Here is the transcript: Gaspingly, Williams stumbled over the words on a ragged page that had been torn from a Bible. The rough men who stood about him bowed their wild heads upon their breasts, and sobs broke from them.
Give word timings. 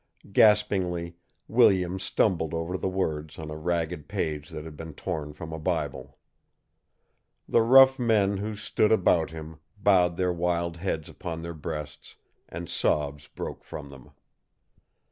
Gaspingly, 0.31 1.15
Williams 1.47 2.01
stumbled 2.01 2.55
over 2.55 2.75
the 2.75 2.89
words 2.89 3.37
on 3.37 3.51
a 3.51 3.55
ragged 3.55 4.07
page 4.07 4.49
that 4.49 4.63
had 4.65 4.75
been 4.75 4.95
torn 4.95 5.31
from 5.31 5.53
a 5.53 5.59
Bible. 5.59 6.17
The 7.47 7.61
rough 7.61 7.99
men 7.99 8.37
who 8.37 8.55
stood 8.55 8.91
about 8.91 9.29
him 9.29 9.59
bowed 9.77 10.17
their 10.17 10.33
wild 10.33 10.77
heads 10.77 11.07
upon 11.07 11.43
their 11.43 11.53
breasts, 11.53 12.15
and 12.49 12.67
sobs 12.67 13.27
broke 13.27 13.63
from 13.63 13.91
them. 13.91 14.09